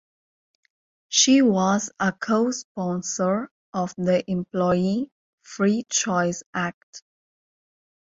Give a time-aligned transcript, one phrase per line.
[1.09, 5.11] She was a co-sponsor of the Employee
[5.43, 7.03] Free Choice Act.